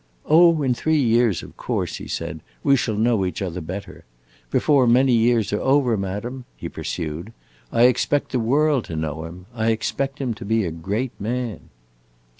"Oh, 0.25 0.63
in 0.63 0.73
three 0.73 0.99
years, 0.99 1.43
of 1.43 1.55
course," 1.57 1.97
he 1.97 2.07
said, 2.07 2.39
"we 2.63 2.75
shall 2.75 2.95
know 2.95 3.23
each 3.23 3.39
other 3.39 3.61
better. 3.61 4.03
Before 4.49 4.87
many 4.87 5.13
years 5.13 5.53
are 5.53 5.61
over, 5.61 5.95
madam," 5.95 6.45
he 6.57 6.69
pursued, 6.69 7.31
"I 7.71 7.83
expect 7.83 8.31
the 8.31 8.39
world 8.39 8.85
to 8.85 8.95
know 8.95 9.25
him. 9.25 9.45
I 9.53 9.69
expect 9.69 10.17
him 10.19 10.33
to 10.33 10.43
be 10.43 10.65
a 10.65 10.71
great 10.71 11.11
man!" 11.19 11.69